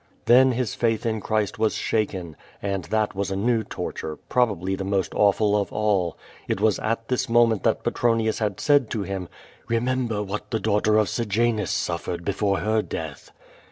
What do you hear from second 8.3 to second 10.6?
had said to him: "Ilemember what the